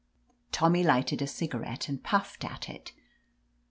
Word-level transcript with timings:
''Tommy 0.51 0.81
lighted 0.81 1.21
a 1.21 1.27
cigarette 1.27 1.87
and 1.87 2.03
puffed 2.03 2.43
at 2.43 2.67
it. 2.67 2.91